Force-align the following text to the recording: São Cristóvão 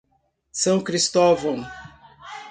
São 0.51 0.81
Cristóvão 0.81 1.63